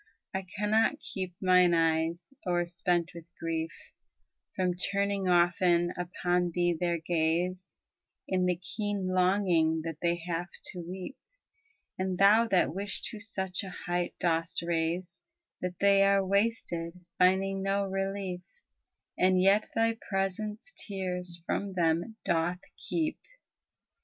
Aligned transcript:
I 0.33 0.47
cannot 0.57 0.99
keep 0.99 1.35
mine 1.39 1.75
eyes, 1.75 2.33
o'erspent 2.47 3.11
with 3.13 3.25
grief, 3.39 3.69
From 4.55 4.73
turning 4.73 5.27
often 5.27 5.93
upon 5.95 6.49
thee 6.55 6.73
their 6.73 6.97
gaze,' 6.97 7.75
In 8.27 8.47
the 8.47 8.55
keen 8.55 9.09
longing 9.13 9.83
that 9.83 9.99
they 10.01 10.15
have 10.25 10.47
to 10.71 10.79
weep: 10.81 11.17
And 11.99 12.17
thou 12.17 12.47
that 12.47 12.73
wish 12.73 13.03
to 13.11 13.19
such 13.19 13.63
a 13.63 13.69
height 13.69 14.15
dost 14.19 14.63
raise 14.63 15.19
That 15.61 15.77
they 15.79 16.01
are 16.01 16.25
wasted, 16.25 16.99
finding 17.19 17.61
no 17.61 17.83
relief, 17.83 18.41
And 19.19 19.39
yet 19.39 19.69
thy 19.75 19.99
presence 20.09 20.73
tears 20.75 21.43
from 21.45 21.73
them 21.73 22.15
doth 22.25 22.61
keep. 22.75 23.19